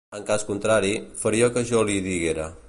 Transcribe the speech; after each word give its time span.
En 0.19 0.23
cas 0.29 0.45
contrari, 0.47 0.93
faria 1.25 1.51
el 1.51 1.55
que 1.59 1.65
jo 1.73 1.85
li 1.91 2.01
diguera. 2.09 2.51